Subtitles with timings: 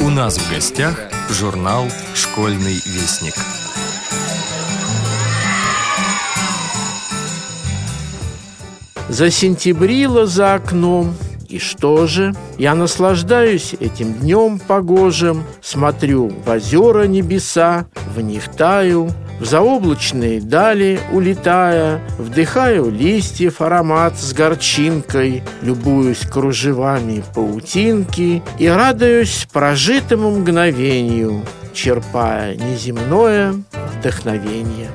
[0.00, 0.98] У нас в гостях
[1.30, 3.34] журнал «Школьный вестник».
[9.08, 11.14] Засентябрило за окном,
[11.48, 12.34] и что же?
[12.58, 19.10] Я наслаждаюсь этим днем погожим, Смотрю в озера небеса, в них таю,
[19.42, 30.30] В заоблачные дали улетая, Вдыхаю листьев аромат с горчинкой, Любуюсь кружевами паутинки И радуюсь прожитому
[30.30, 31.42] мгновению,
[31.74, 33.54] Черпая неземное
[33.98, 34.90] вдохновение.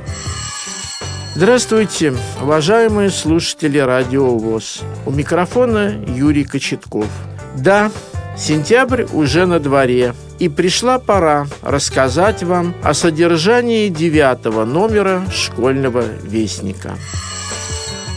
[1.35, 4.79] Здравствуйте, уважаемые слушатели Радио ВОЗ.
[5.05, 7.09] У микрофона Юрий Кочетков.
[7.57, 7.91] Да,
[8.37, 16.95] сентябрь уже на дворе, и пришла пора рассказать вам о содержании девятого номера школьного вестника.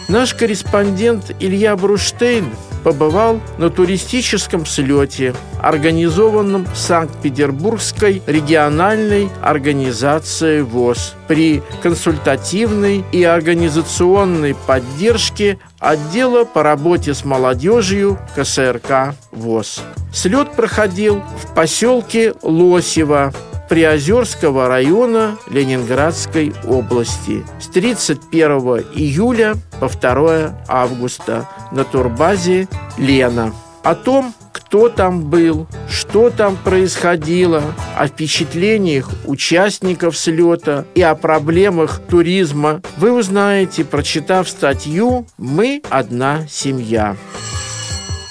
[0.09, 2.46] Наш корреспондент Илья Бруштейн
[2.83, 16.45] побывал на туристическом слете, организованном Санкт-Петербургской региональной организацией ВОЗ при консультативной и организационной поддержке отдела
[16.45, 19.83] по работе с молодежью КСРК ВОЗ.
[20.13, 23.33] Слет проходил в поселке Лосево
[23.69, 28.51] Приозерского района Ленинградской области с 31
[28.95, 33.55] июля по 2 августа на турбазе «Лена».
[33.85, 34.35] О том,
[34.71, 37.60] кто там был, что там происходило,
[37.96, 47.16] о впечатлениях участников слета и о проблемах туризма вы узнаете, прочитав статью «Мы одна семья».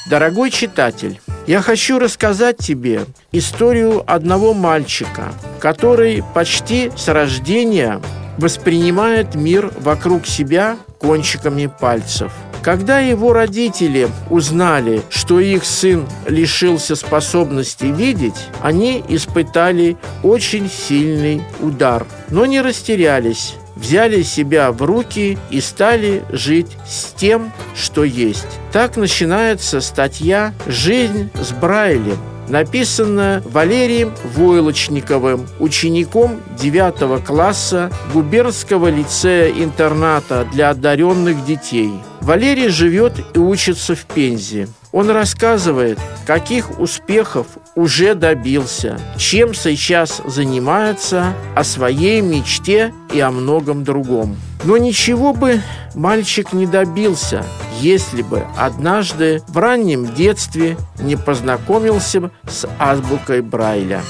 [0.09, 3.01] Дорогой читатель, я хочу рассказать тебе
[3.33, 7.99] историю одного мальчика, который почти с рождения
[8.37, 12.31] воспринимает мир вокруг себя кончиками пальцев.
[12.61, 22.05] Когда его родители узнали, что их сын лишился способности видеть, они испытали очень сильный удар,
[22.29, 28.47] но не растерялись взяли себя в руки и стали жить с тем, что есть.
[28.71, 32.17] Так начинается статья «Жизнь с Брайлем»,
[32.49, 41.91] написанная Валерием Войлочниковым, учеником 9 класса губернского лицея-интерната для одаренных детей.
[42.21, 44.67] Валерий живет и учится в Пензе.
[44.91, 47.45] Он рассказывает, каких успехов
[47.75, 54.35] уже добился, чем сейчас занимается, о своей мечте и о многом другом.
[54.63, 55.61] Но ничего бы
[55.95, 57.45] мальчик не добился,
[57.79, 64.01] если бы однажды в раннем детстве не познакомился с азбукой Брайля.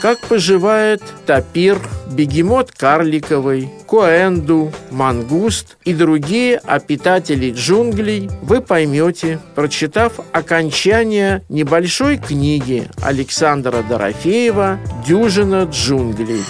[0.00, 1.78] Как поживает тапир,
[2.10, 13.82] бегемот карликовый, коэнду, мангуст и другие обитатели джунглей, вы поймете, прочитав окончание небольшой книги Александра
[13.82, 16.42] Дорофеева «Дюжина джунглей».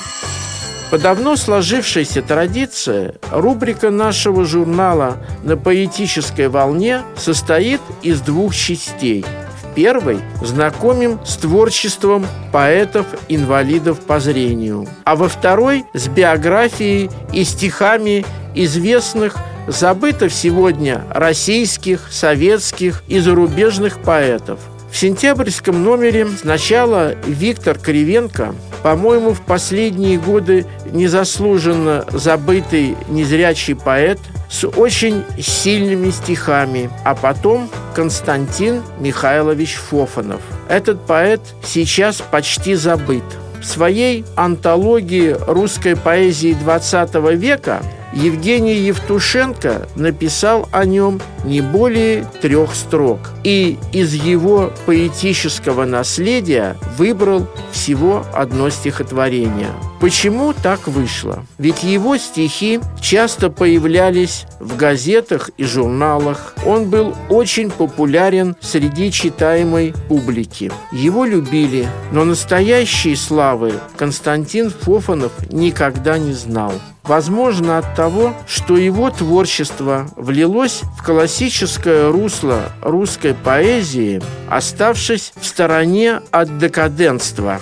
[0.92, 9.24] По давно сложившейся традиции, рубрика нашего журнала «На поэтической волне» состоит из двух частей–
[9.74, 19.36] первой знакомим с творчеством поэтов-инвалидов по зрению, а во второй– с биографией и стихами известных
[19.66, 24.58] забытых сегодня российских, советских и зарубежных поэтов.
[24.92, 28.54] В сентябрьском номере сначала Виктор Кривенко,
[28.84, 34.20] по-моему, в последние годы незаслуженно забытый незрячий поэт–
[34.52, 40.42] с очень сильными стихами, а потом Константин Михайлович Фофанов.
[40.68, 43.24] Этот поэт сейчас почти забыт.
[43.60, 47.82] В своей антологии русской поэзии XX века
[48.12, 57.46] Евгений Евтушенко написал о нем не более трех строк и из его поэтического наследия выбрал
[57.72, 59.70] всего одно стихотворение.
[60.00, 61.44] Почему так вышло?
[61.58, 66.54] Ведь его стихи часто появлялись в газетах и журналах.
[66.66, 70.72] Он был очень популярен среди читаемой публики.
[70.90, 76.72] Его любили, но настоящей славы Константин Фофанов никогда не знал.
[77.04, 86.20] Возможно, от того, что его творчество влилось в классическое русло русской поэзии, оставшись в стороне
[86.30, 87.60] от декаденства.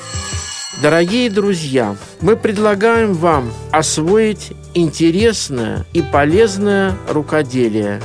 [0.83, 8.01] Дорогие друзья, мы предлагаем вам освоить интересное и полезное рукоделие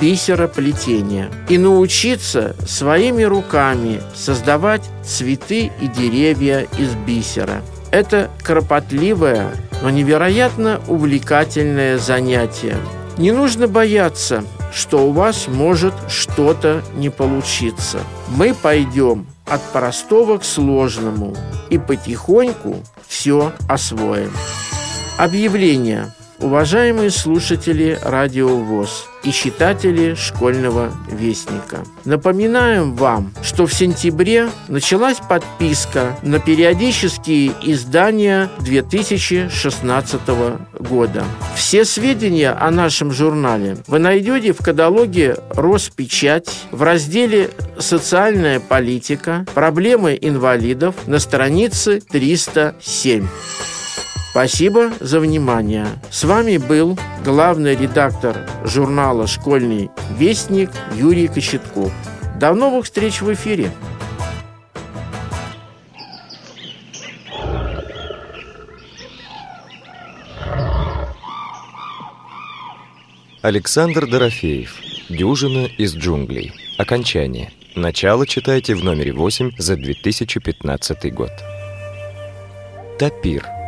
[0.00, 7.62] бисероплетения и научиться своими руками создавать цветы и деревья из бисера.
[7.90, 9.50] Это кропотливое
[9.82, 12.76] но невероятно увлекательное занятие.
[13.16, 18.00] Не нужно бояться, что у вас может что-то не получиться.
[18.28, 21.34] Мы пойдем от простого к сложному
[21.68, 24.32] и потихоньку все освоим.
[25.18, 26.14] Объявление.
[26.40, 31.84] Уважаемые слушатели Радио ВОЗ и читатели школьного вестника.
[32.06, 40.20] Напоминаем вам, что в сентябре началась подписка на периодические издания 2016
[40.78, 41.24] года.
[41.54, 49.44] Все сведения о нашем журнале вы найдете в каталоге «Роспечать» в разделе «Социальная политика.
[49.54, 53.26] Проблемы инвалидов» на странице 307.
[54.30, 55.88] Спасибо за внимание.
[56.08, 61.92] С вами был главный редактор журнала «Школьный вестник» Юрий Кочетков.
[62.38, 63.72] До новых встреч в эфире.
[73.42, 74.78] Александр Дорофеев.
[75.08, 76.52] Дюжина из джунглей.
[76.78, 77.50] Окончание.
[77.74, 81.32] Начало читайте в номере 8 за 2015 год.
[82.96, 83.59] Тапир.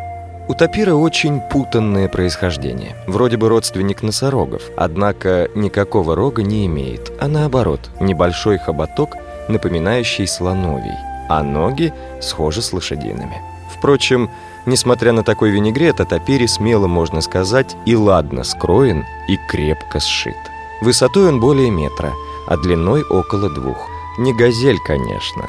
[0.52, 2.94] У тапира очень путанное происхождение.
[3.06, 9.16] Вроде бы родственник носорогов, однако никакого рога не имеет, а наоборот, небольшой хоботок,
[9.49, 10.93] напоминающий слоновий,
[11.31, 13.40] а ноги схожи с лошадиными.
[13.75, 14.28] Впрочем,
[14.66, 20.37] несмотря на такой винегрет, о тапире смело можно сказать и ладно скроен, и крепко сшит.
[20.82, 22.12] Высотой он более метра,
[22.46, 23.88] а длиной около двух.
[24.19, 25.48] Не газель, конечно,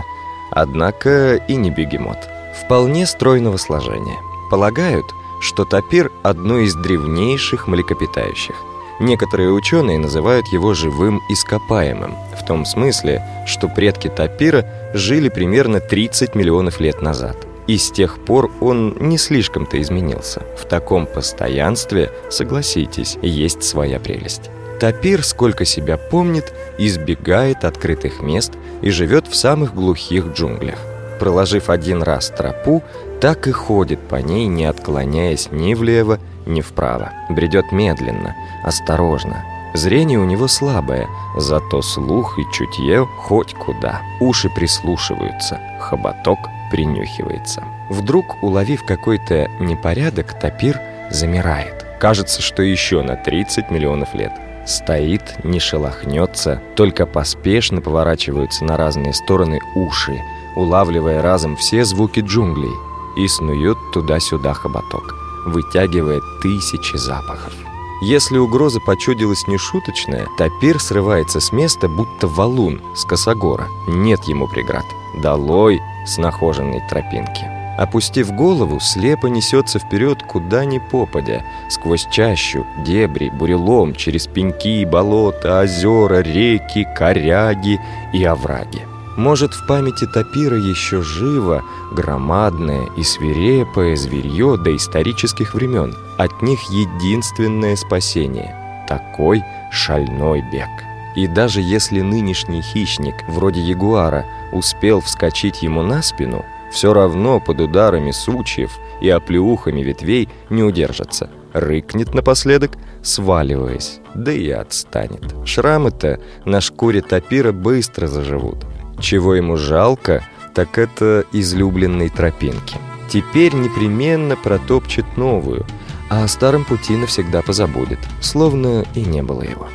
[0.49, 2.19] однако и не бегемот.
[2.63, 4.17] Вполне стройного сложения–
[4.53, 8.53] Полагают, что тапир– одно из древнейших млекопитающих.
[9.00, 14.63] Некоторые ученые называют его живым ископаемым, в том смысле, что предки тапира
[14.94, 17.35] жили примерно 30 миллионов лет назад.
[17.65, 20.44] И с тех пор он не слишком-то изменился.
[20.56, 24.51] В таком постоянстве, согласитесь, есть своя прелесть.
[24.79, 28.51] Тапир, сколько себя помнит, избегает открытых мест
[28.83, 30.77] и живет в самых глухих джунглях.
[31.19, 32.83] Проложив один раз тропу,
[33.23, 37.13] так и ходит по ней, не отклоняясь ни влево, ни вправо.
[37.29, 38.35] Бредет медленно,
[38.65, 39.45] осторожно.
[39.73, 44.01] Зрение у него слабое, зато слух и чутье хоть куда.
[44.19, 46.37] Уши прислушиваются, хоботок
[46.69, 47.63] принюхивается.
[47.89, 51.85] Вдруг, уловив какой-то непорядок, тапир замирает.
[52.01, 54.33] Кажется, что еще на 30 миллионов лет.
[54.65, 60.19] Стоит, не шелохнется, только поспешно поворачиваются на разные стороны уши,
[60.57, 62.73] улавливая разом все звуки джунглей–
[63.15, 65.15] и снует туда-сюда хоботок,
[65.45, 67.54] вытягивая тысячи запахов.
[68.01, 73.68] Если угроза почудилась нешуточная, топир срывается с места, будто валун с косогора.
[73.88, 74.86] Нет ему преград.
[75.21, 77.50] Долой с нахоженной тропинки.
[77.77, 85.62] Опустив голову, слепо несется вперед куда ни попадя, сквозь чащу, дебри, бурелом, через пеньки, болота,
[85.62, 87.80] озера, реки, коряги
[88.13, 88.86] и овраги.
[89.15, 95.95] Может, в памяти тапира еще живо громадное и свирепое зверье до исторических времен.
[96.18, 98.56] От них единственное спасение–
[98.88, 100.69] такой шальной бег.
[101.15, 107.62] И даже если нынешний хищник, вроде ягуара, успел вскочить ему на спину, все равно под
[107.62, 111.30] ударами сучьев и оплеухами ветвей не удержится.
[111.54, 112.71] Рыкнет напоследок,
[113.04, 115.36] сваливаясь, да и отстанет.
[115.45, 118.66] Шрамы-то на шкуре тапира быстро заживут.
[119.03, 120.23] Чего ему жалко,
[120.56, 122.78] так это излюбленной тропинки.
[123.09, 125.66] Теперь непременно протопчет новую,
[126.09, 129.68] а о старом пути навсегда позабудет, словно и не было его.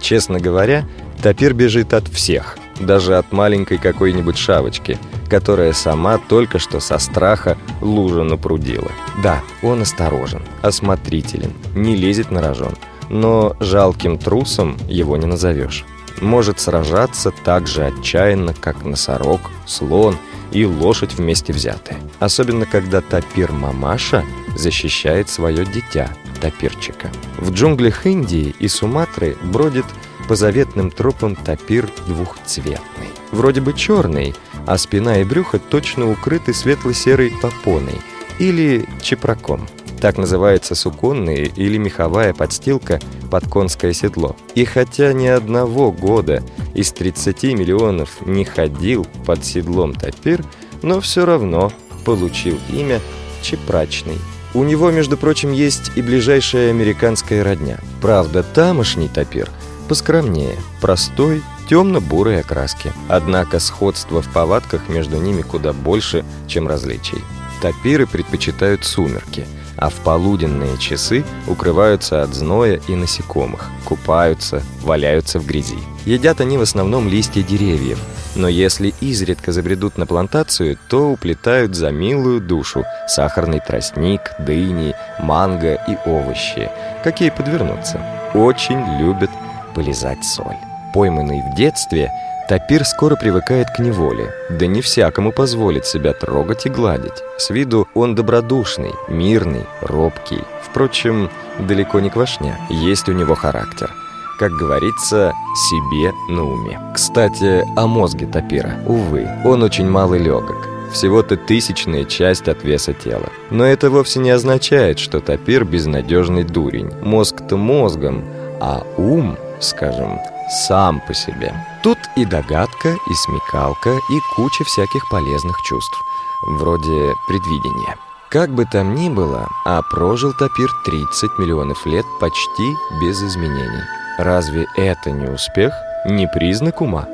[0.00, 0.88] Честно говоря,
[1.22, 7.58] тапир бежит от всех, даже от маленькой какой-нибудь шавочки, которая сама только что со страха
[7.82, 8.90] лужу напрудила.
[9.22, 12.72] Да, он осторожен, осмотрителен, не лезет на рожон,
[13.10, 15.84] но жалким трусом его не назовешь
[16.20, 20.16] может сражаться так же отчаянно, как носорог, слон
[20.52, 22.00] и лошадь вместе взятые.
[22.18, 24.24] Особенно, когда тапир-мамаша
[24.56, 26.10] защищает свое дитя,
[26.40, 27.10] тапирчика.
[27.38, 29.86] В джунглях Индии и Суматры бродит
[30.28, 33.08] по заветным тропам тапир двухцветный.
[33.32, 34.34] Вроде бы черный,
[34.66, 38.00] а спина и брюхо точно укрыты светло-серой попоной
[38.38, 39.68] или чепраком–
[40.00, 42.98] так называется суконная или меховая подстилка
[43.30, 44.34] под конское седло.
[44.54, 46.42] И хотя ни одного года
[46.74, 50.42] из 30 миллионов не ходил под седлом топир,
[50.82, 51.72] но все равно
[52.04, 53.00] получил имя
[53.42, 54.18] Чепрачный.
[54.52, 57.78] У него, между прочим, есть и ближайшая американская родня.
[58.00, 59.48] Правда, тамошний топир
[59.88, 62.92] поскромнее, простой, темно-бурой окраски.
[63.08, 67.18] Однако сходство в повадках между ними куда больше, чем различий.
[67.60, 69.46] Топиры предпочитают сумерки–
[69.76, 75.78] а в полуденные часы укрываются от зноя и насекомых, купаются, валяются в грязи.
[76.04, 77.98] Едят они в основном листья деревьев,
[78.36, 85.74] но если изредка забредут на плантацию, то уплетают за милую душу сахарный тростник, дыни, манго
[85.74, 86.70] и овощи,
[87.02, 88.00] какие подвернутся.
[88.34, 89.30] Очень любят
[89.74, 90.56] полизать соль.
[90.94, 92.10] Пойманный в детстве,
[92.50, 97.22] тапир скоро привыкает к неволе, да не всякому позволит себя трогать и гладить.
[97.38, 100.42] С виду он добродушный, мирный, робкий.
[100.64, 101.30] Впрочем,
[101.60, 103.94] далеко не квашня, есть у него характер–
[104.40, 106.80] как говорится, себе на уме.
[106.94, 108.74] Кстати, о мозге тапира.
[108.86, 110.66] Увы, он очень малый легок.
[110.90, 113.28] Всего-то тысячная часть от веса тела.
[113.50, 116.90] Но это вовсе не означает, что тапир безнадежный дурень.
[117.02, 118.24] Мозг-то мозгом,
[118.60, 120.18] а ум, скажем,
[120.50, 121.54] сам по себе.
[121.82, 126.02] Тут и догадка, и смекалка, и куча всяких полезных чувств.
[126.42, 127.96] Вроде предвидения.
[128.30, 133.82] Как бы там ни было, а прожил тапир 30 миллионов лет почти без изменений.
[134.18, 135.72] Разве это не успех,
[136.06, 137.06] не признак ума?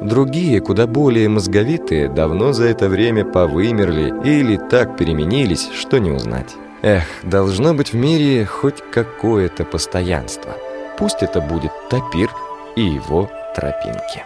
[0.00, 6.56] Другие, куда более мозговитые, давно за это время повымерли или так переменились, что не узнать.
[6.82, 10.56] Эх, должно быть в мире хоть какое-то постоянство.
[10.98, 12.30] Пусть это будет тапир
[12.76, 14.24] и его тропинки.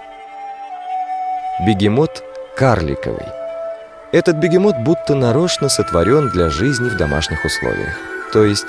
[1.66, 2.22] Бегемот
[2.56, 3.26] карликовый.
[4.12, 7.94] Этот бегемот будто нарочно сотворен для жизни в домашних условиях.
[8.32, 8.66] То есть,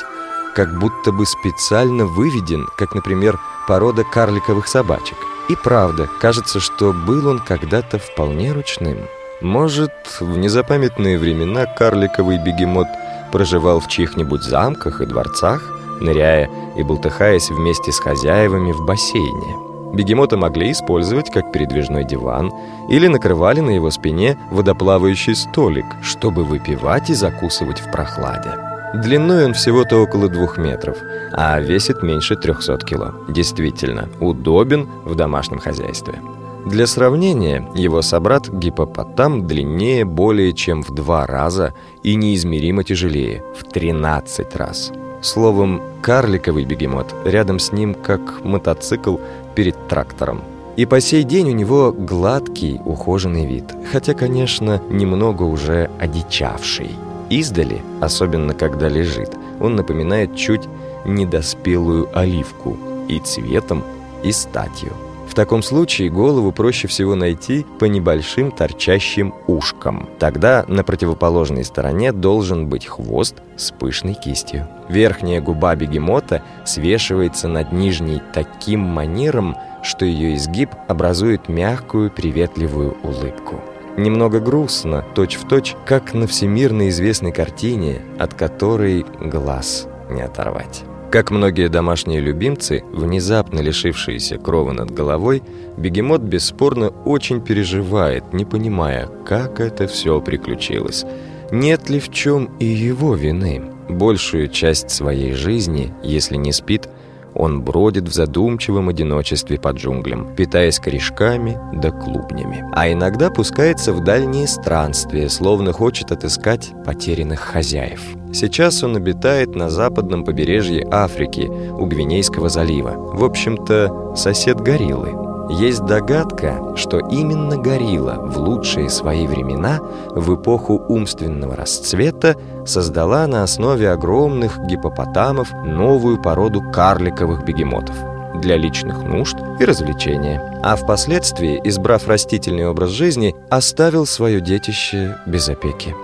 [0.56, 5.18] как будто бы специально выведен, как, например, порода карликовых собачек.
[5.50, 8.98] И правда, кажется, что был он когда-то вполне ручным.
[9.42, 12.88] Может, в незапамятные времена карликовый бегемот
[13.32, 15.62] проживал в чьих-нибудь замках и дворцах,
[16.02, 19.67] ныряя и болтыхаясь вместе с хозяевами в бассейне.
[19.94, 22.52] Бегемота могли использовать как передвижной диван
[22.90, 28.52] или накрывали на его спине водоплавающий столик, чтобы выпивать и закусывать в прохладе.
[28.94, 30.98] Длиной он всего-то около двух метров,
[31.34, 33.14] а весит меньше 300 кило.
[33.28, 36.22] Действительно, удобен в домашнем хозяйстве.
[36.66, 43.64] Для сравнения, его собрат гипопотам длиннее более чем в два раза и неизмеримо тяжелее, в
[43.64, 44.92] 13 раз.
[45.22, 49.18] Словом, карликовый бегемот рядом с ним как мотоцикл
[49.58, 50.44] перед трактором.
[50.76, 56.92] И по сей день у него гладкий, ухоженный вид, хотя, конечно, немного уже одичавший.
[57.32, 60.62] Издали, особенно когда лежит, он напоминает чуть
[61.06, 63.84] недоспелую оливку и цветом,
[64.24, 64.94] и статью.
[65.38, 70.10] Таком случае голову проще всего найти по небольшим торчащим ушкам.
[70.18, 74.68] Тогда на противоположной стороне должен быть хвост с пышной кистью.
[74.90, 83.62] Верхняя губа бегемота свешивается над нижней таким манером, что ее изгиб образует мягкую приветливую улыбку.
[83.96, 90.84] Немного грустно, точь-в-точь, точь, как на всемирно известной картине, от которой глаз не оторвать.
[91.12, 95.42] Как многие домашние любимцы, внезапно лишившиеся крова над головой,
[95.78, 101.06] бегемот бесспорно очень переживает, не понимая, как это все приключилось.
[101.50, 103.64] Нет ли в чем и его вины?
[103.88, 106.90] Большую часть своей жизни, если не спит,
[107.34, 112.66] он бродит в задумчивом одиночестве по джунглям, питаясь корешками да клубнями.
[112.74, 118.17] А иногда пускается в дальние странствия, словно хочет отыскать потерянных хозяев.
[118.34, 122.92] Сейчас он обитает на западном побережье Африки, у Гвинейского залива.
[122.92, 125.28] В общем-то, сосед гориллы.
[125.50, 129.80] Есть догадка, что именно горилла в лучшие свои времена,
[130.10, 137.96] в эпоху умственного расцвета, создала на основе огромных гипопотамов новую породу карликовых бегемотов
[138.42, 145.50] для личных нужд и развлечения, а впоследствии, избрав растительный образ жизни, оставил свое детище без
[145.50, 145.96] опеки.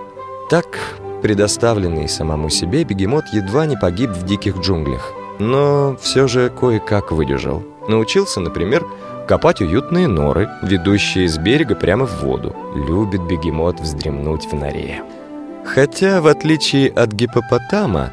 [0.50, 0.66] Так,
[1.24, 7.62] предоставленный самому себе, бегемот едва не погиб в диких джунглях, но все же кое-как выдержал.
[7.88, 8.84] Научился, например,
[9.26, 12.54] копать уютные норы, ведущие с берега прямо в воду.
[12.74, 15.02] Любит бегемот вздремнуть в норе.
[15.64, 18.12] Хотя, в отличие от гипопотама,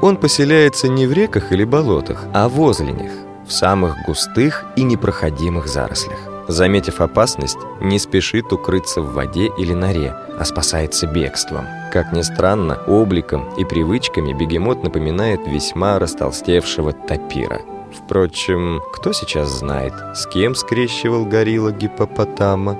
[0.00, 3.10] он поселяется не в реках или болотах, а возле них,
[3.44, 6.31] в самых густых и непроходимых зарослях.
[6.48, 11.66] Заметив опасность, не спешит укрыться в воде или норе, а спасается бегством.
[11.92, 17.60] Как ни странно, обликом и привычками бегемот напоминает весьма растолстевшего тапира–
[17.92, 22.76] Впрочем, кто сейчас знает, с кем скрещивал горилла гипопотама?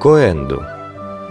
[0.00, 0.64] Коэнду.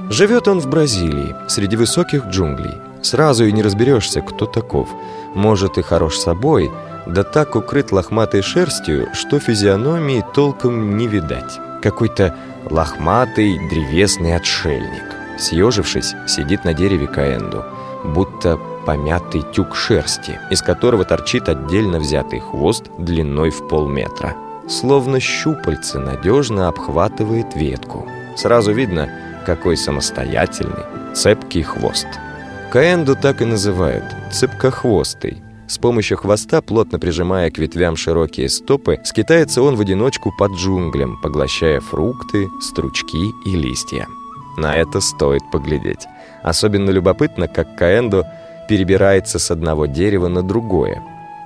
[0.10, 2.76] Живет он в Бразилии, среди высоких джунглей.
[3.02, 4.90] Сразу и не разберешься, кто таков.
[5.36, 6.72] Может и хорош собой,
[7.06, 11.60] да так укрыт лохматой шерстью, что физиономии толком не видать.
[11.82, 12.36] Какой-то
[12.70, 15.16] лохматый древесный отшельник.
[15.38, 17.64] Съежившись, сидит на дереве Каэнду,
[18.04, 24.36] будто помятый тюк шерсти, из которого торчит отдельно взятый хвост длиной в полметра.
[24.68, 28.08] Словно щупальце надежно обхватывает ветку.
[28.36, 29.10] Сразу видно,
[29.46, 32.08] какой самостоятельный, цепкий хвост.
[32.72, 39.62] Каэнду так и называют– цепкохвостый– с помощью хвоста, плотно прижимая к ветвям широкие стопы, скитается
[39.62, 44.08] он в одиночку под джунглям, поглощая фрукты, стручки и листья.
[44.58, 46.08] На это стоит поглядеть.
[46.42, 48.26] Особенно любопытно, как Каэндо
[48.68, 51.04] перебирается с одного дерева на другое.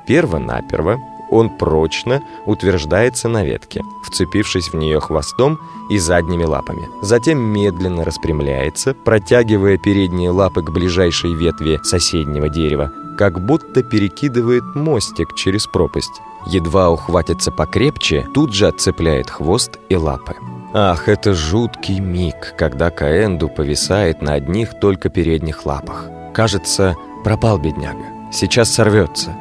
[0.08, 1.00] Перво-наперво
[1.34, 5.60] он прочно утверждается на ветке, вцепившись в нее хвостом
[5.90, 6.88] и задними лапами.
[7.02, 15.36] Затем медленно распрямляется, протягивая передние лапы к ближайшей ветви соседнего дерева, как будто перекидывает мостик
[15.36, 16.22] через пропасть.
[16.46, 20.36] Едва ухватится покрепче, тут же отцепляет хвост и лапы.
[20.74, 26.10] Ах, это жуткий миг, когда Каэнду повисает на одних только передних лапах.
[26.34, 29.36] Кажется, пропал бедняга, сейчас сорвется.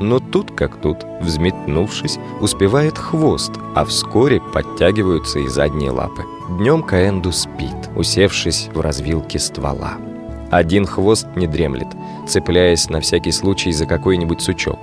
[0.00, 6.24] Но тут как тут, взметнувшись, успевает хвост, а вскоре подтягиваются и задние лапы.
[6.58, 9.98] Днем Каэнду спит, усевшись в развилке ствола.
[10.50, 11.88] Один хвост не дремлет,
[12.26, 14.78] цепляясь на всякий случай за какой-нибудь сучок.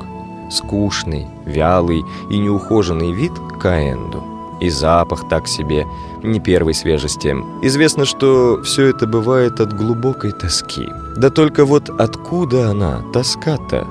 [0.51, 4.23] Скучный, вялый и неухоженный вид Каэнду.
[4.61, 5.85] И запах так себе,
[6.23, 7.35] не первой свежести.
[7.63, 10.87] Известно, что все это бывает от глубокой тоски.
[11.17, 13.85] Да только вот откуда она, тоска-то?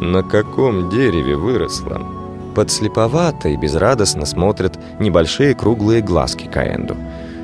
[0.00, 2.00] На каком дереве выросла?
[2.54, 6.96] Подслеповато и безрадостно смотрят небольшие круглые глазки Каэнду.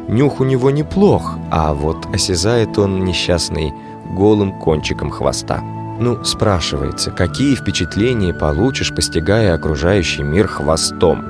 [0.08, 3.72] Нюх у него неплох, а вот осязает он несчастный
[4.14, 5.62] голым кончиком хвоста.
[5.98, 11.24] Ну, спрашивается, какие впечатления получишь, постигая окружающий мир хвостом?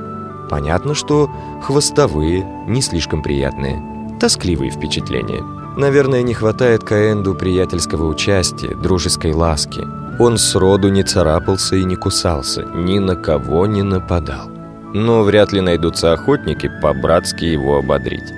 [0.49, 1.29] Понятно, что
[1.61, 3.81] хвостовые, не слишком приятные,
[4.19, 5.41] тоскливые впечатления.
[5.77, 10.02] Наверное, не хватает Каэнду приятельского участия, дружеской ласки.
[10.19, 14.49] Он сроду не царапался и не кусался, ни на кого не нападал.
[14.93, 18.31] Но вряд ли найдутся охотники по-братски его ободрить,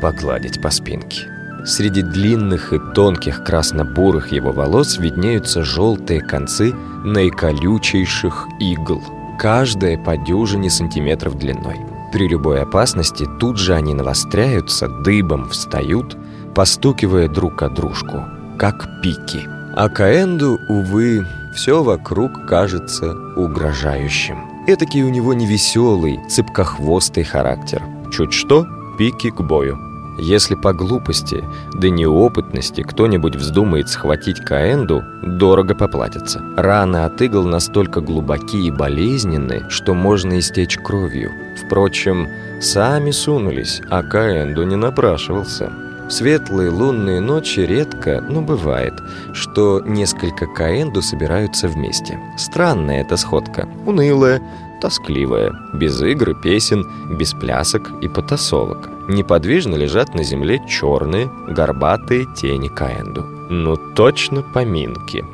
[0.00, 1.28] погладить по спинке.
[1.64, 9.02] Среди длинных и тонких красно-бурых его волос виднеются желтые концы наиколючейших игл,
[9.38, 11.78] каждая по дюжине сантиметров длиной.
[12.12, 16.16] При любой опасности тут же они навостряются, дыбом встают,
[16.54, 18.24] постукивая друг о дружку,
[18.58, 19.59] как пики.
[19.74, 24.44] А Каэнду, увы, все вокруг кажется угрожающим.
[24.66, 27.82] Этакий у него невеселый, цыпкохвостый характер.
[28.12, 28.66] Чуть что–
[28.98, 29.78] пики к бою.
[30.18, 36.42] Если по глупости, да неопытности кто-нибудь вздумает схватить Каэнду, дорого поплатится.
[36.56, 41.30] Раны от игл настолько глубоки и болезненны, что можно истечь кровью.
[41.64, 42.28] Впрочем,
[42.60, 45.72] сами сунулись, а Каэнду не напрашивался.
[46.10, 48.94] В светлые лунные ночи редко, но бывает,
[49.32, 52.18] что несколько Каэнду собираются вместе.
[52.36, 54.42] Странная эта сходка, унылая,
[54.80, 56.84] тоскливая, без игр и песен,
[57.16, 58.90] без плясок и потасовок.
[59.06, 63.22] Неподвижно лежат на земле черные, горбатые тени Каэнду.
[63.48, 65.24] Ну точно поминки.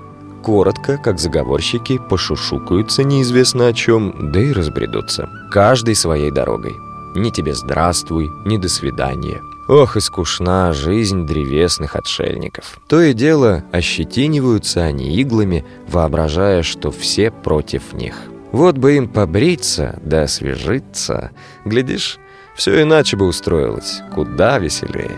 [0.43, 5.31] Коротко, как заговорщики, пошушукаются неизвестно о чем, да и разбредутся.
[5.51, 6.77] Каждый своей дорогой.
[7.15, 9.41] Ни тебе здравствуй, ни до свидания.
[9.69, 12.81] Ох и скучна жизнь древесных отшельников.
[12.89, 18.15] То и дело, ощетиниваются они иглами, воображая, что все против них.
[18.53, 21.33] Вот бы им побриться да освежиться.
[21.65, 22.19] Глядишь,
[22.55, 25.17] все иначе бы устроилось, куда веселее.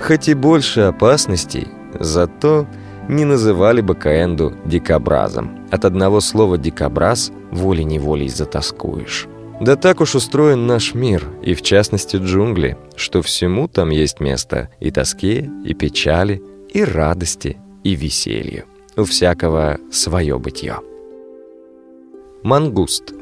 [0.00, 2.66] Хоть и больше опасностей, зато
[3.08, 5.66] не называли бы Каэнду дикобразом.
[5.70, 9.26] От одного слова «дикобраз» волей-неволей затаскуешь.
[9.60, 14.68] Да так уж устроен наш мир, и в частности джунгли, что всему там есть место
[14.80, 18.64] и тоске, и печали, и радости, и веселью.
[18.96, 20.76] У всякого свое бытие.
[22.42, 23.14] Мангуст.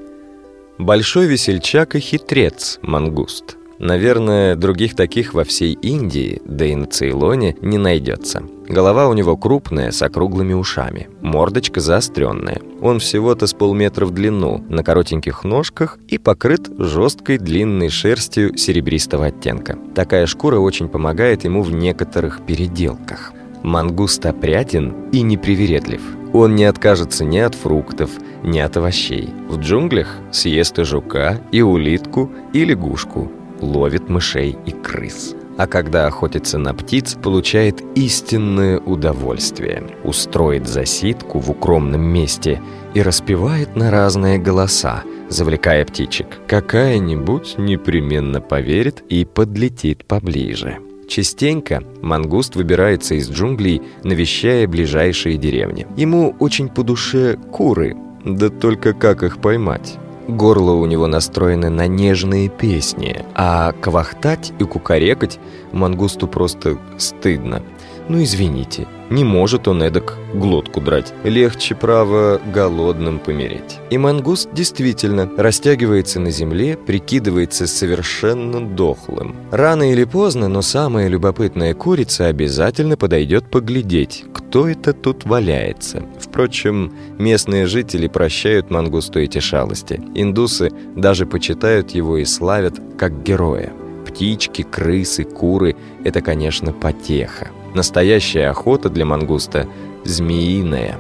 [0.79, 3.57] Большой весельчак и хитрец мангуст.
[3.79, 8.43] Наверное, других таких во всей Индии, да и на Цейлоне, не найдется.
[8.69, 11.09] Голова у него крупная, с округлыми ушами.
[11.21, 12.61] Мордочка заостренная.
[12.81, 19.27] Он всего-то с полметра в длину, на коротеньких ножках и покрыт жесткой длинной шерстью серебристого
[19.27, 19.79] оттенка.
[19.95, 23.33] Такая шкура очень помогает ему в некоторых переделках.
[23.63, 26.03] Мангуст опрятен и непривередлив.
[26.33, 28.11] Он не откажется ни от фруктов,
[28.43, 29.31] ни от овощей.
[29.49, 33.31] В джунглях съест и жука, и улитку, и лягушку.
[33.61, 35.35] Ловит мышей и крыс.
[35.57, 39.85] А когда охотится на птиц, получает истинное удовольствие.
[40.03, 42.61] Устроит засидку в укромном месте
[42.93, 46.27] и распевает на разные голоса, завлекая птичек.
[46.49, 50.79] Какая-нибудь непременно поверит и подлетит поближе.
[51.09, 55.87] Частенько мангуст выбирается из джунглей, навещая ближайшие деревни.
[55.97, 59.99] Ему очень по душе куры, да только как их поймать?
[60.29, 65.39] Горло у него настроено на нежные песни, а квахтать и кукарекать
[65.73, 67.63] мангусту просто стыдно.
[68.09, 71.13] Ну, извините, не может он эдак глотку драть.
[71.25, 73.79] Легче, право, голодным помереть.
[73.91, 79.37] И мангуст действительно растягивается на земле, прикидывается совершенно дохлым.
[79.51, 86.03] Рано или поздно, но самая любопытная курица обязательно подойдет поглядеть, кто это тут валяется.
[86.19, 90.01] Впрочем, местные жители прощают мангусту эти шалости.
[90.15, 93.73] Индусы даже почитают его и славят как героя.
[94.07, 97.49] Птички, крысы, куры– это, конечно, потеха.
[97.75, 99.67] Настоящая охота для мангуста–
[100.05, 100.97] змеиная.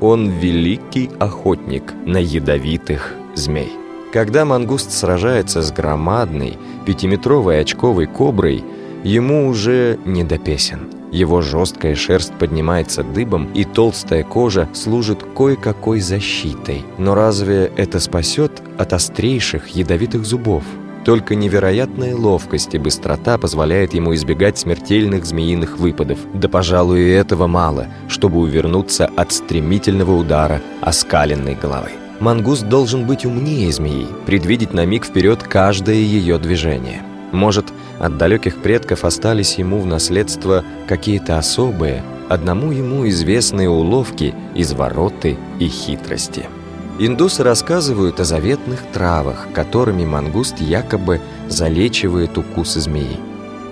[0.00, 3.70] Он великий охотник на ядовитых змей.
[4.12, 8.64] Когда мангуст сражается с громадной пятиметровой очковой коброй,
[9.04, 10.88] ему уже не до песен.
[11.12, 16.82] Его жесткая шерсть поднимается дыбом, и толстая кожа служит кое-какой защитой.
[16.98, 20.64] Но разве это спасет от острейших ядовитых зубов?
[21.06, 26.18] Только невероятная ловкость и быстрота позвляет ему избегать смертельных змеиных выпадов.
[26.34, 31.90] Да, пожалуй, и этого мало, чтобы увернуться от стремительного удара оскаленной головы.
[32.18, 37.02] Мангус должен быть умнее змеи, предвидеть на миг вперед каждое ее движение.
[37.30, 37.66] Может,
[38.00, 45.68] от далеких предков остались ему в наследство какие-то особые, одному ему известные уловки, извороты и
[45.68, 46.46] хитрости.
[46.98, 53.18] Индусы рассказывают о заветных травах, которыми мангуст якобы залечивает укусы змеи.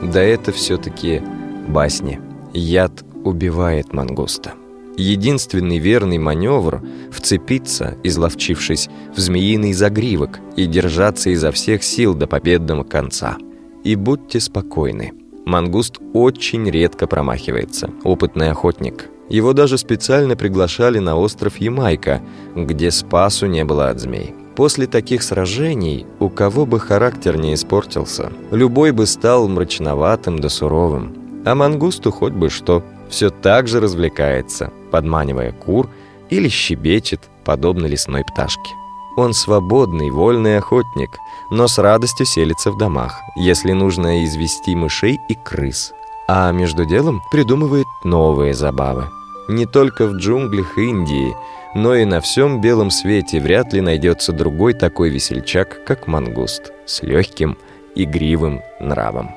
[0.02, 1.22] Да это все-таки
[1.66, 2.20] басни.
[2.52, 4.52] Яд убивает мангуста.
[4.98, 12.84] Единственный верный маневр– вцепиться, изловчившись в змеиный загривок и держаться изо всех сил до победного
[12.84, 13.38] конца.
[13.84, 15.12] И будьте спокойны.
[15.46, 17.90] Мангуст очень редко промахивается.
[18.04, 22.20] Опытный охотник– его даже специально приглашали на остров Ямайка,
[22.54, 24.34] где спасу не было от змей.
[24.56, 31.42] После таких сражений у кого бы характер не испортился, любой бы стал мрачноватым да суровым.
[31.44, 35.88] А мангусту хоть бы что, все так же развлекается, подманивая кур
[36.30, 38.70] или щебечет, подобно лесной пташке.
[39.16, 41.10] Он свободный, вольный охотник,
[41.50, 45.92] но с радостью селится в домах, если нужно извести мышей и крыс,
[46.28, 49.08] а между делом придумывает новые забавы.
[49.48, 51.36] Не только в джунглях Индии,
[51.74, 57.02] но и на всем белом свете вряд ли найдется другой такой весельчак, как мангуст, с
[57.02, 57.58] легким,
[57.94, 59.30] игривым нравом.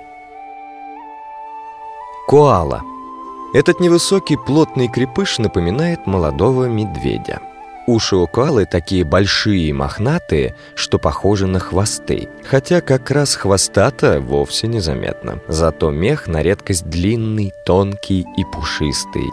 [2.28, 2.82] Коала.
[3.54, 7.42] Этот невысокий плотный крепыш напоминает молодого медведя.
[7.88, 12.28] Уши у коалы такие большие и мохнатые, что похожи на хвосты.
[12.44, 15.40] Хотя как раз хвоста-то вовсе незаметно.
[15.48, 19.24] Зато мех на редкость длинный, тонкий и пушистый.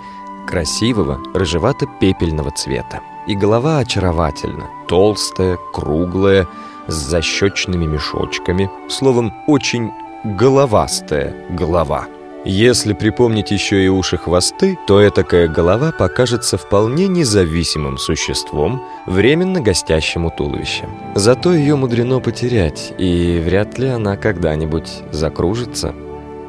[0.46, 3.00] Красивого, рыжевато-пепельного цвета.
[3.26, 4.68] И голова очаровательна.
[4.86, 6.46] Толстая, круглая,
[6.86, 8.70] с защечными мешочками.
[8.88, 9.90] Словом, очень
[10.22, 12.06] головастая голова.
[12.44, 20.86] Если припомнить еще и уши-хвосты, то этакая голова покажется вполне независимым существом, временно гостящим у.
[21.14, 25.94] Зато ее мудрено потерять, и вряд ли она когда-нибудь закружится.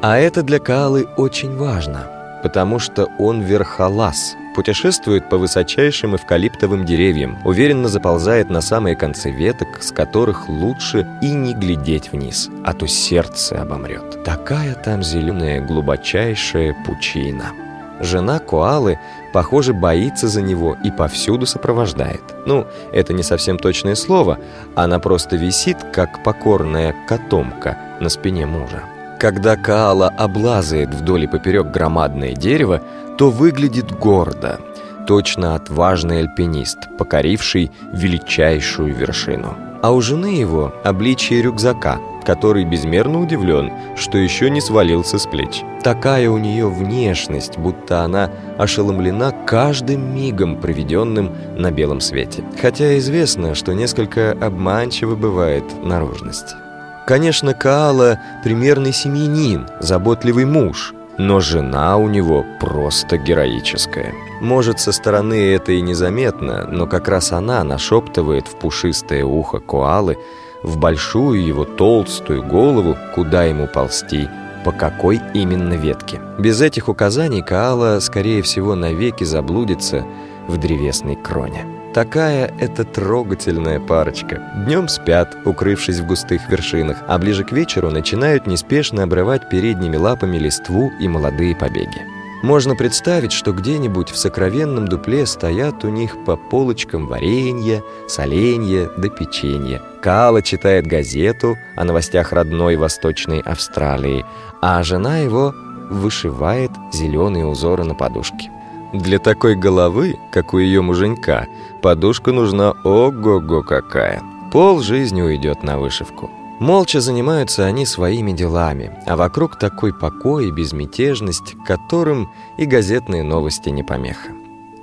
[0.02, 2.10] А это для Каалы очень важно,
[2.46, 9.82] потому что он верхолаз– путешествует по высочайшим эвкалиптовым деревьям, уверенно заползает на самые концы веток,
[9.82, 14.24] с которых лучше и не глядеть вниз, а то сердце обомрет.
[14.24, 17.52] Такая там зеленая глубочайшая пучина.
[18.00, 18.98] Жена Коалы,
[19.34, 22.22] похоже, боится за него и повсюду сопровождает.
[22.46, 24.38] Ну, это не совсем точное слово,
[24.74, 28.84] она просто висит, как покорная котомка на спине мужа.
[29.18, 32.82] Когда Каала облазает вдоль и поперек громадное дерево,
[33.16, 34.60] то выглядит гордо,
[35.06, 39.56] точно отважный альпинист, покоривший величайшую вершину.
[39.82, 45.62] А у жены его обличие рюкзака, который безмерно удивлен, что еще не свалился с плеч.
[45.82, 52.44] Такая у нее внешность, будто она ошеломлена каждым мигом, проведенным на белом свете.
[52.60, 56.56] Хотя известно, что несколько обманчиво бывает наружность.
[57.06, 64.12] Конечно, Каала– примерный семьянин, заботливый муж, но жена у него просто героическая.
[64.40, 70.18] Может, со стороны это и незаметно, но как раз она нашептывает в пушистое ухо коалы,
[70.64, 74.28] в большую его толстую голову, куда ему ползти,
[74.64, 76.20] по какой именно ветке.
[76.40, 80.04] Без этих указаний Каала, скорее всего, навеки заблудится
[80.48, 81.75] в древесной кроне.
[81.96, 84.52] Такая это трогательная парочка.
[84.66, 90.36] Днем спят, укрывшись в густых вершинах, а ближе к вечеру начинают неспешно обрывать передними лапами
[90.36, 92.04] листву и молодые побеги.
[92.42, 99.08] Можно представить, что где-нибудь в сокровенном дупле стоят у них по полочкам варенье, соленье да
[99.08, 99.80] печенье.
[100.02, 104.22] Кала читает газету о новостях родной Восточной Австралии,
[104.60, 105.54] а жена его
[105.88, 108.50] вышивает зеленые узоры на подушке.
[108.92, 111.46] Для такой головы, как у ее муженька,
[111.86, 114.20] подушка нужна ого-го какая.
[114.50, 116.28] Пол жизни уйдет на вышивку.
[116.58, 123.68] Молча занимаются они своими делами, а вокруг такой покой и безмятежность, которым и газетные новости
[123.68, 124.32] не помеха.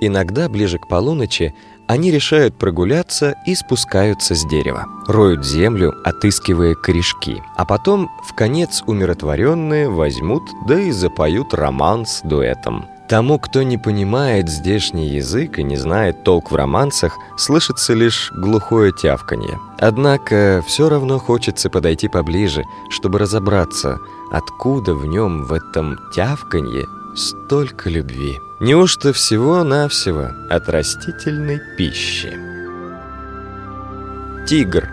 [0.00, 1.54] Иногда, ближе к полуночи,
[1.86, 4.86] они решают прогуляться и спускаются с дерева.
[5.06, 7.42] Роют землю, отыскивая корешки.
[7.56, 12.86] А потом, в конец умиротворенные, возьмут, да и запоют роман с дуэтом.
[13.08, 18.92] Тому, кто не понимает здешний язык и не знает толк в романсах, слышится лишь глухое
[18.92, 19.60] тявканье.
[19.78, 23.98] Однако все равно хочется подойти поближе, чтобы разобраться,
[24.32, 28.38] откуда в нем, в этом тявканье, столько любви.
[28.60, 32.32] Неужто всего-навсего от растительной пищи?
[34.48, 34.88] Тигр.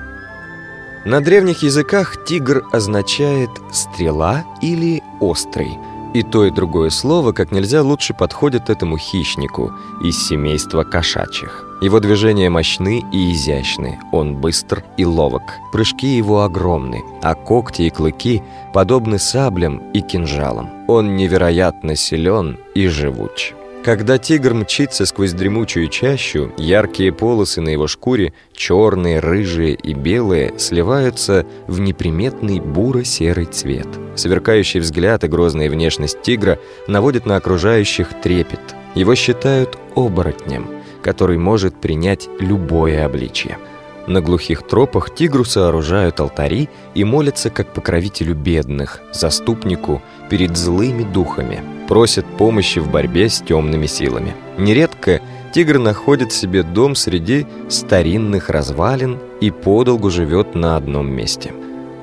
[1.05, 5.77] На древних языках тигр означает «стрела» или «острый».
[6.13, 9.71] И то, и другое слово как нельзя лучше подходит этому хищнику
[10.03, 11.65] из семейства кошачьих.
[11.81, 15.41] Его движения мощны и изящны, он быстр и ловок.
[15.71, 18.43] Прыжки его огромны, а когти и клыки
[18.73, 20.69] подобны саблям и кинжалам.
[20.87, 23.53] Он невероятно силен и живуч.
[23.83, 30.53] Когда тигр мчится сквозь дремучую чащу, яркие полосы на его шкуре, черные, рыжие и белые,
[30.59, 33.87] сливаются в неприметный буро-серый цвет.
[34.15, 38.61] Сверкающий взгляд и грозная внешность тигра наводят на окружающих трепет.
[38.93, 40.69] Его считают оборотнем,
[41.01, 43.57] который может принять любое обличье.
[44.05, 51.59] На глухих тропах тигру сооружают алтари и молятся как покровителю бедных, заступнику перед злыми духами,
[51.89, 54.33] просят помощи в борьбе с темными силами.
[54.57, 55.19] Нередко
[55.53, 61.51] тигр находит себе дом среди старинных развалин и подолгу живет на одном месте.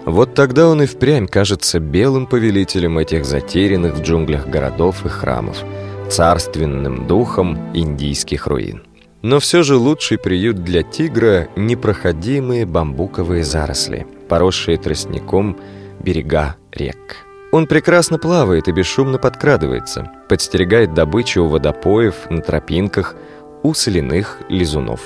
[0.04, 5.56] Вот тогда он и впрямь кажется белым повелителем этих затерянных в джунглях городов и храмов,
[6.10, 8.82] царственным духом индийских руин.
[9.22, 15.56] Но все же лучший приют для тигра– непроходимые бамбуковые заросли, поросшие тростником
[15.98, 17.27] берега рек.
[17.50, 23.14] Он прекрасно плавает и бесшумно подкрадывается, подстерегает добычу у водопоев, на тропинках,
[23.62, 25.00] у соляных лизунов.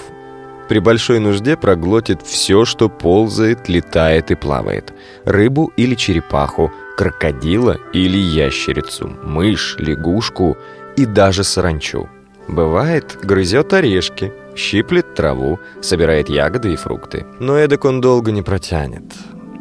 [0.68, 4.92] При большой нужде проглотит все, что ползает, летает и плавает.
[5.24, 10.56] Рыбу или черепаху, крокодила или ящерицу, мышь, лягушку
[10.96, 12.08] и даже саранчу–
[12.48, 17.24] Бывает, грызет орешки, щиплет траву, собирает ягоды и фрукты.
[17.38, 19.04] Но эдак он долго не протянет.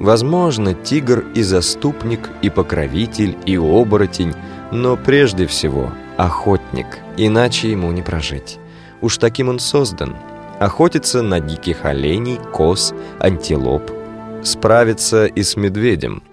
[0.01, 4.33] Возможно, тигр и заступник, и покровитель, и оборотень,
[4.71, 6.87] но прежде всего охотник,
[7.17, 8.57] иначе ему не прожить.
[9.01, 10.15] Уж таким он создан.
[10.59, 13.91] Охотится на диких оленей, коз, антилоп.
[14.43, 16.23] Справится и с медведем.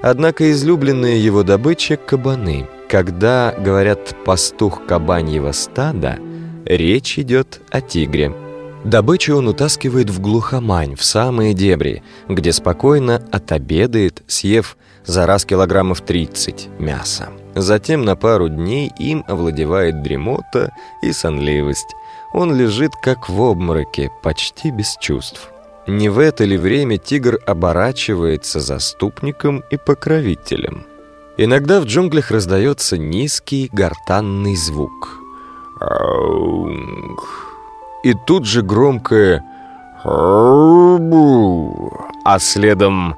[0.00, 6.18] Однако излюбленная его добыча– кабаны– когда говорят «пастух кабаньего стада»,
[6.64, 8.32] речь идет о тигре.
[8.88, 16.00] Добычу он утаскивает в глухомань, в самые дебри, где спокойно отобедает, съев за раз килограммов
[16.00, 17.28] 30 мяса.
[17.54, 20.72] Затем на пару дней им овладевает дремота
[21.02, 21.94] и сонливость.
[22.32, 25.50] Он лежит как в обмороке, почти без чувств.
[25.86, 30.86] Не в это ли время тигр оборачивается заступником и покровителем?
[31.36, 35.20] Иногда в джунглях раздается низкий гортанный звук.
[38.02, 39.44] И тут же громкое
[42.24, 43.16] а следом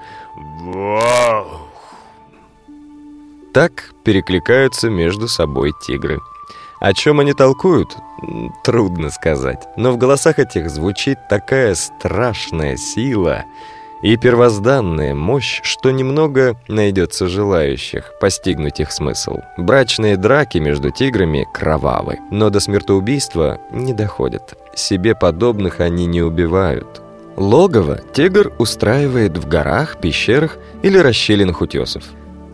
[3.53, 6.21] Так перекликаются между собой тигры.
[6.81, 7.99] О чем они толкуют,
[8.65, 9.69] трудно сказать.
[9.77, 13.45] Но в голосах этих звучит такая страшная сила—
[14.03, 19.39] и первозданная мощь, что немного найдется желающих постигнуть их смысл.
[19.57, 24.57] Брачные драки между тиграми кровавы, но до смертоубийства не доходят.
[24.75, 27.03] Себе подобных они не убивают.
[27.37, 32.05] Логово тигр устраивает в горах, пещерах или расщелинах утесов.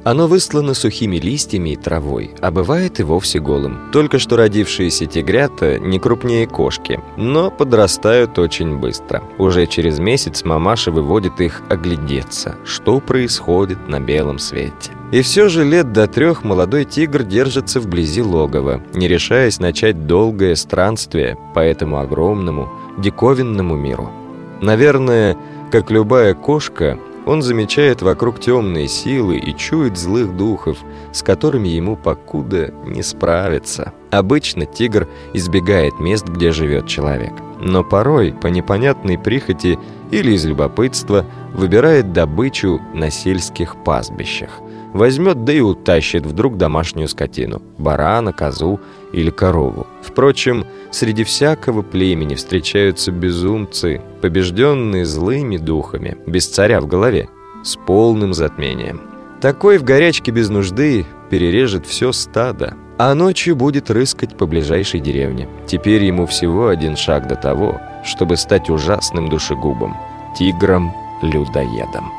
[0.07, 3.91] Оно выслано сухими листьями и травой, а бывает и вовсе голым.
[3.91, 9.25] Только что родившиеся тигрята не крупнее кошки, но подрастают очень быстро.
[9.37, 14.93] Уже через месяц мамаша выводит их оглядеться, что происходит на белом свете.
[15.11, 20.55] И все же лет до трех молодой тигр держится вблизи логова, не решаясь начать долгое
[20.55, 24.13] странствие по этому огромному, диковинному миру.
[24.61, 25.37] Наверное,
[25.73, 30.79] как любая кошка, он замечает вокруг темные силы и чует злых духов,
[31.13, 33.93] с которыми ему покуда не справиться.
[34.11, 37.33] Обычно тигр избегает мест, где живет человек.
[37.61, 39.79] Но порой, по непонятной прихоти
[40.11, 44.61] или из любопытства, выбирает добычу на сельских пастбищах.
[44.93, 48.81] Возьмет да и утащит вдруг домашнюю скотину– барана, козу
[49.17, 49.87] или корову.
[50.03, 57.29] Впрочем, среди всякого племени встречаются безумцы, побежденные злыми духами, без царя в голове,
[57.65, 59.01] с полным затмением.
[59.41, 65.49] Такой в горячке без нужды перережет все стадо, а ночью будет рыскать по ближайшей деревне.
[65.67, 69.97] Теперь ему всего один шаг до того, чтобы стать ужасным душегубом,
[70.39, 72.13] тигром-людоедом.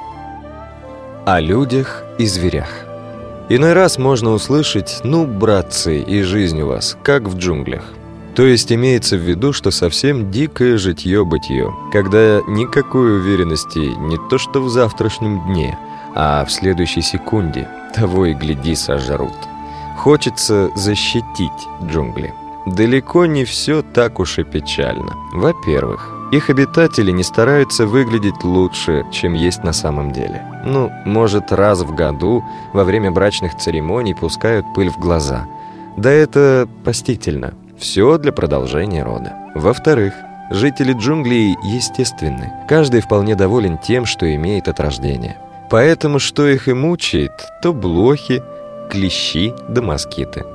[1.25, 2.86] О людях и зверях.
[3.49, 7.93] Иной раз можно услышать «ну, братцы, и жизнь у вас, как в джунглях».
[8.35, 14.61] То есть имеется в виду, что совсем дикое житье-бытие, когда никакой уверенности не то что
[14.61, 15.79] в завтрашнем дне,
[16.13, 19.33] а в следующей секунде того и гляди сожрут.
[19.95, 21.51] Хочется защитить
[21.83, 22.33] джунгли.
[22.65, 25.13] Далеко не все так уж и печально.
[25.33, 30.43] Во-первых, их обитатели не стараются выглядеть лучше, чем есть на самом деле.
[30.65, 35.47] Ну, может, раз в году во время брачных церемоний пускают пыль в глаза.
[35.95, 37.53] Да это постительно.
[37.77, 39.33] Все для продолжения рода.
[39.55, 40.13] Во-вторых,
[40.51, 42.51] жители джунглей естественны.
[42.67, 45.37] Каждый вполне доволен тем, что имеет от рождения.
[45.69, 48.41] Поэтому что их и мучает, то блохи,
[48.89, 50.45] клещи да москиты.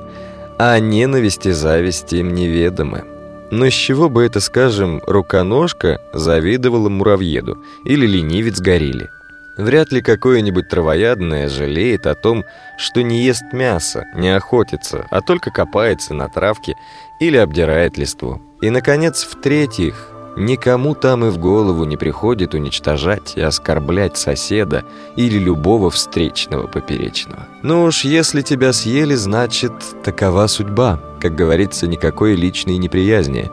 [0.57, 3.12] А ненависть и зависть им неведомы.
[3.55, 9.11] Но с чего бы это, скажем, руконожка завидовала муравьеду или ленивец горилле?
[9.59, 12.45] Вряд ли какое-нибудь травоядное жалеет о том,
[12.79, 16.73] что не ест мясо, не охотится, а только копается на травке
[17.19, 18.41] или обдирает листву.
[18.63, 24.83] И, наконец, в-третьих, никому там и в голову не приходит уничтожать и оскорблять соседа
[25.15, 27.47] или любого встречного поперечного.
[27.61, 30.99] Ну уж если тебя съели, значит, такова судьба.
[31.19, 33.51] Как говорится, никакой личной неприязни.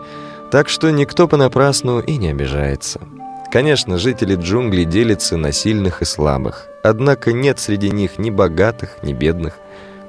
[0.51, 3.01] Так что никто понапрасну и не обижается.
[3.53, 6.69] Конечно, жители джунглей делятся на сильных и слабых.
[6.85, 9.59] Однако нет среди них ни богатых, ни бедных.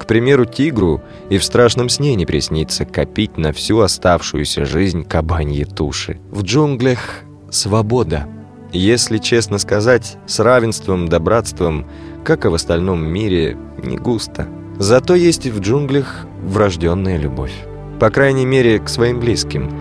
[0.01, 5.63] К примеру, тигру и в страшном сне не приснится копить на всю оставшуюся жизнь кабаньи
[5.63, 6.19] туши.
[6.31, 8.25] В джунглях свобода.
[8.71, 11.87] Если честно сказать, с равенством да братством,
[12.23, 14.47] как и в остальном мире, не густо.
[14.79, 17.53] Зато есть в джунглях врожденная любовь.
[17.99, 19.71] По крайней мере, к своим близким.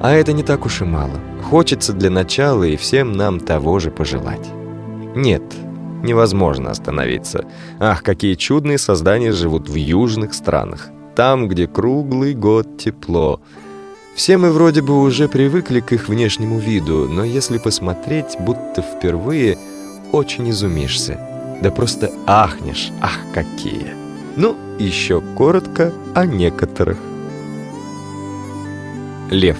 [0.00, 1.20] А это не так уж и мало.
[1.40, 4.50] Хочется для начала и всем нам того же пожелать.
[5.14, 5.44] Нет,
[6.02, 7.44] невозможно остановиться.
[7.78, 10.88] Ах, какие чудные создания живут в южных странах.
[11.14, 13.40] Там, где круглый год тепло.
[14.14, 19.58] Все мы вроде бы уже привыкли к их внешнему виду, но если посмотреть, будто впервые,
[20.12, 21.18] очень изумишься.
[21.62, 23.94] Да просто ахнешь, ах, какие.
[24.36, 26.98] Ну, еще коротко о некоторых.
[29.30, 29.58] Лев.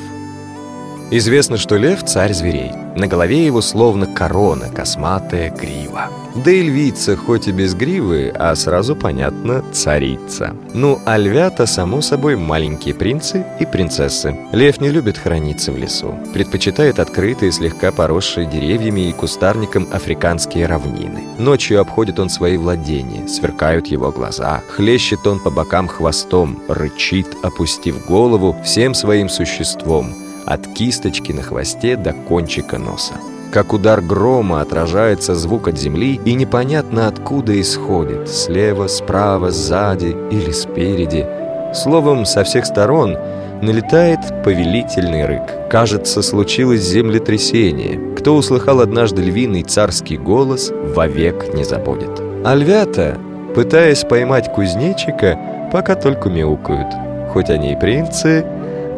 [1.10, 2.72] Известно, что лев– царь зверей.
[2.96, 6.08] На голове его словно корона, косматая грива.
[6.34, 10.54] Да и львица, хоть и без гривы, а сразу понятно– царица.
[10.72, 14.36] Ну, а львята, само собой, маленькие принцы и принцессы.
[14.52, 16.18] Лев не любит храниться в лесу.
[16.32, 21.22] Предпочитает открытые, слегка поросшие деревьями и кустарником африканские равнины.
[21.38, 28.06] Ночью обходит он свои владения, сверкают его глаза, хлещет он по бокам хвостом, рычит, опустив
[28.06, 30.14] голову всем своим существом–
[30.44, 33.14] от кисточки на хвосте до кончика носа.
[33.52, 40.50] Как удар грома отражается звук от земли и непонятно откуда исходит, слева, справа, сзади или
[40.52, 41.26] спереди.
[41.74, 43.18] Словом, со всех сторон
[43.60, 45.42] налетает повелительный рык.
[45.68, 48.14] Кажется, случилось землетрясение.
[48.16, 52.22] Кто услыхал однажды львиный царский голос, вовек не забудет.
[52.46, 53.18] А львята,
[53.54, 55.38] пытаясь поймать кузнечика,
[55.70, 56.88] пока только мяукают.
[57.34, 58.46] Хоть они и принцы,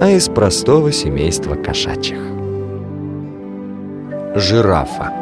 [0.01, 2.34] а из простого семейства кошачьих.
[4.37, 5.13] Жирафа.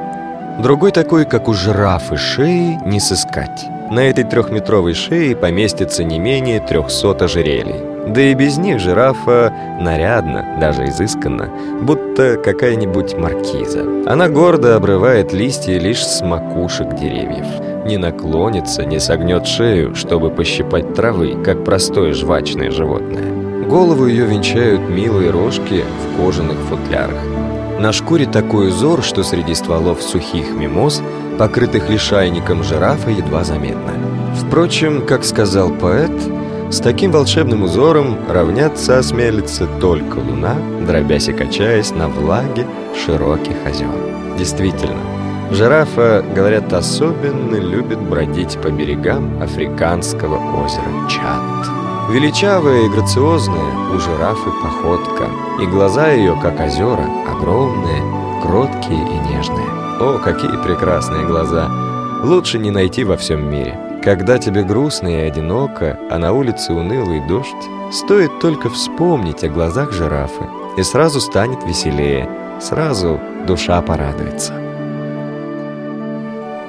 [0.62, 3.66] Другой такой, как у жирафы, шеи не сыскать.
[3.90, 7.74] На этой трехметровой шее поместится не менее трехсот ожерелий.
[8.06, 11.50] Да и без них жирафа нарядно, даже изысканно,
[11.82, 13.82] будто какая-нибудь маркиза.
[14.06, 17.84] Она гордо обрывает листья лишь с макушек деревьев.
[17.84, 23.30] Не наклонится, не согнет шею, чтобы пощипать травы, как простое жвачное животное.
[23.68, 27.20] Голову ее венчают милые рожки в кожаных футлярах.
[27.82, 31.02] На шкуре такой узор, что среди стволов сухих мимоз,
[31.36, 33.92] покрытых лишайником жирафа, едва заметно.
[34.36, 36.12] Впрочем, как сказал поэт,
[36.70, 40.54] С таким волшебным узором равняться осмелится только луна,
[40.86, 42.68] дробясь и качаясь на влаге
[43.04, 43.90] широких озер.
[44.38, 45.02] Действительно,
[45.50, 51.68] жирафа, говорят, особенно любит бродить по берегам африканского озера Чад.
[52.12, 55.24] Величавая и грациозная у жирафы походка,
[55.60, 57.06] и глаза ее, как озера,
[57.42, 58.02] огромные,
[58.40, 59.66] кроткие и нежные.
[60.00, 61.68] О, какие прекрасные глаза!
[62.22, 63.76] Лучше не найти во всем мире.
[64.02, 69.92] Когда тебе грустно и одиноко, а на улице унылый дождь, стоит только вспомнить о глазах
[69.92, 70.44] жирафы,
[70.76, 72.28] и сразу станет веселее,
[72.60, 74.54] сразу душа порадуется.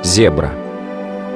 [0.04, 0.52] Зебра.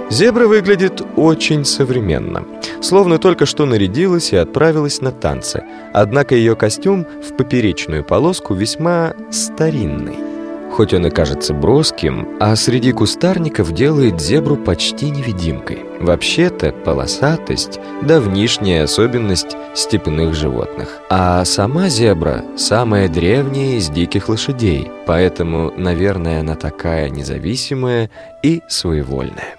[0.09, 2.45] Зебра выглядит очень современно,
[2.81, 9.13] словно только что нарядилась и отправилась на танцы, однако ее костюм в поперечную полоску весьма
[9.31, 10.27] старинный
[10.77, 15.79] хоть он и кажется броским, а среди кустарников делает зебру почти невидимкой.
[15.99, 21.01] Вообще-то полосатость– давнишняя особенность степных животных.
[21.09, 28.11] А сама зебра– самая древняя из диких лошадей, поэтому, наверное, она такая независимая
[28.43, 29.55] и своевольная.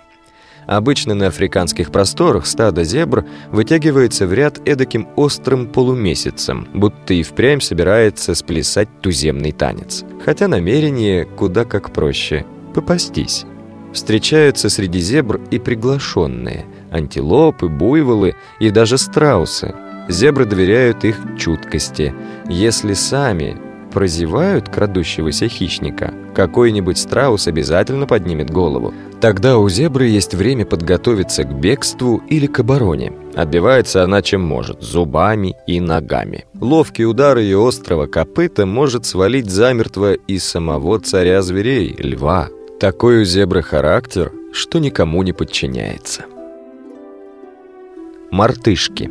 [0.68, 7.60] Обычно на африканских просторах стадо зебр вытягивается в ряд эдаким острым полумесяцем, будто и впрямь
[7.60, 10.04] собирается сплясать туземный танец.
[10.22, 12.44] Хотя намерение куда как проще–
[12.74, 13.46] попастись.
[13.94, 19.74] Встречаются среди зебр и приглашенные– антилопы, буйволы и даже страусы.
[20.10, 22.14] Зебры доверяют их чуткости.
[22.46, 23.56] Если сами
[23.90, 28.94] прозевают крадущегося хищника, какой-нибудь страус обязательно поднимет голову.
[29.20, 33.12] Тогда у зебры есть время подготовиться к бегству или к обороне.
[33.34, 36.46] Отбивается она чем может, зубами и ногами.
[36.60, 42.48] Ловкий удар ее острого копыта может свалить замертво и самого царя зверей, льва.
[42.78, 46.26] Такой у зебры характер, что никому не подчиняется.
[48.30, 49.10] Мартышки.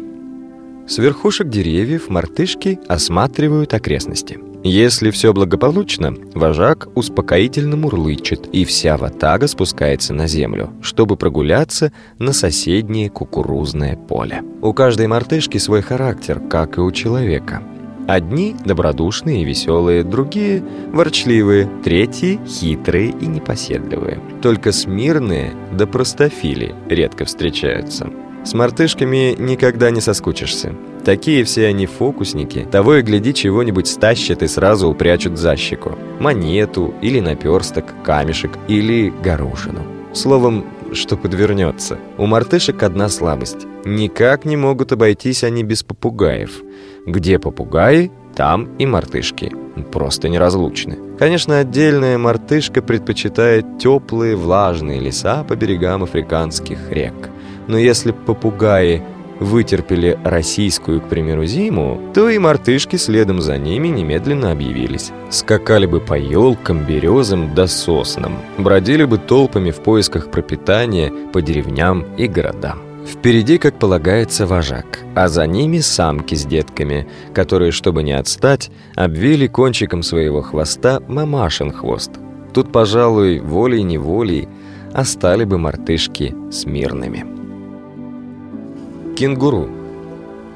[0.87, 4.39] С верхушек деревьев мартышки осматривают окрестности.
[4.67, 12.33] Если все благополучно, вожак успокоительно мурлычет, и вся ватага спускается на землю, чтобы прогуляться на
[12.33, 14.43] соседнее кукурузное поле.
[14.61, 17.63] У каждой мартышки свой характер, как и у человека.
[18.09, 20.61] Одни добродушные и веселые, другие
[20.91, 24.19] ворчливые, третьи хитрые и непоседливые.
[24.41, 28.09] Только смирные да простофили редко встречаются.
[28.43, 30.73] С мартышками никогда не соскучишься.
[31.07, 32.67] Такие все они фокусники.
[32.69, 35.91] Того и гляди, чего-нибудь стащат и сразу упрячут за щеку.
[36.19, 39.83] Монету, или наперсток, камешек, или горошину.
[40.11, 41.97] Словом, что подвернется.
[42.17, 43.65] У мартышек одна слабость.
[43.85, 46.61] Никак не могут обойтись они без попугаев.
[47.05, 49.53] Где попугаи, там и мартышки.
[49.93, 50.97] Просто неразлучны.
[51.17, 57.29] Конечно, отдельная мартышка предпочитает теплые влажные леса по берегам африканских рек.
[57.69, 59.03] Но если попугаи
[59.39, 65.11] вытерпели российскую, к примеру, зиму, то и мартышки следом за ними немедленно объявились.
[65.29, 72.05] Скакали бы по елкам, березам да соснам, бродили бы толпами в поисках пропитания по деревням
[72.17, 72.79] и городам.
[73.07, 79.47] Впереди, как полагается, вожак, а за ними самки с детками, которые, чтобы не отстать, обвили
[79.47, 82.11] кончиком своего хвоста мамашин хвост.
[82.53, 84.49] Тут, пожалуй, волей-неволей
[84.93, 87.36] остали бы мартышки смирными.
[89.17, 89.67] Кенгуру.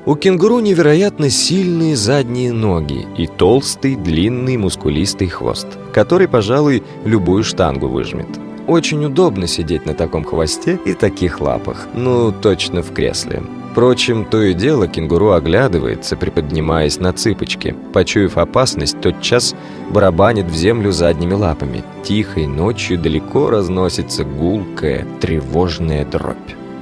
[0.05, 7.87] У кенгуру невероятно сильные задние ноги и толстый, длинный, мускулистый хвост, который, пожалуй, любую штангу
[7.87, 8.27] выжмет.
[8.67, 13.41] Очень удобно сидеть на таком хвосте и таких лапах, ну, точно в кресле.
[13.71, 17.75] Впрочем, то и дело кенгуру оглядывается, приподнимаясь на цыпочки.
[17.93, 19.55] Почуяв опасность, тотчас
[19.89, 21.83] барабанит в землю задними лапами.
[22.03, 26.37] Тихой ночью далеко разносится гулкая, тревожная дробь.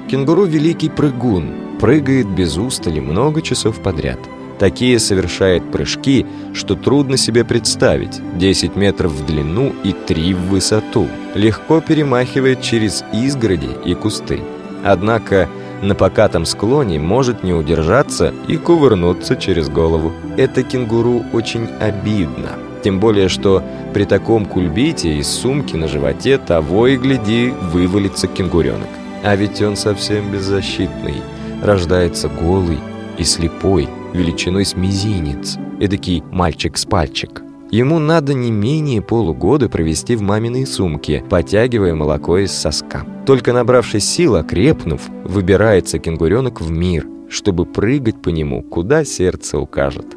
[0.10, 4.20] Кенгуру– великий прыгун, прыгает без устали много часов подряд.
[4.60, 8.20] Такие совершает прыжки, что трудно себе представить.
[8.38, 11.08] 10 метров в длину и 3 в высоту.
[11.34, 14.42] Легко перемахивает через изгороди и кусты.
[14.84, 15.48] Однако
[15.82, 20.12] на покатом склоне может не удержаться и кувырнуться через голову.
[20.36, 22.50] Это кенгуру очень обидно.
[22.84, 23.64] Тем более, что
[23.94, 28.90] при таком кульбите из сумки на животе того и гляди вывалится кенгуренок.
[29.24, 31.16] А ведь он совсем беззащитный–
[31.62, 32.80] рождается голый
[33.18, 37.44] и слепой, величиной с мизинец, эдакий мальчик с пальчик.
[37.72, 43.06] Ему надо не менее полугода провести в маминой сумке, потягивая молоко из соска.
[43.28, 50.08] Только набравшись сил, окрепнув, выбирается кенгуренок в мир, чтобы прыгать по нему, куда сердце укажет.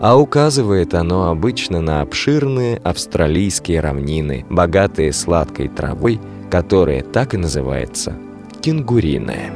[0.00, 6.20] А указывает оно обычно на обширные австралийские равнины, богатые сладкой травой,
[6.50, 8.16] которая так и называется–
[8.62, 9.52] кенгуриная.